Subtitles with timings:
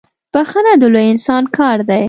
[0.33, 1.99] بخښنه د لوی انسان کار دی.